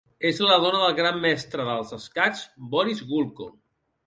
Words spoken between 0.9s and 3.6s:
gran mestre dels escacs Boris Gulko.